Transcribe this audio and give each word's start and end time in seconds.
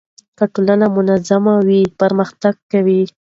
که 0.37 0.43
ټولنه 0.53 0.85
منظمه 0.97 1.55
وي 1.67 1.81
پرمختګ 2.01 2.55
کوي. 2.71 3.01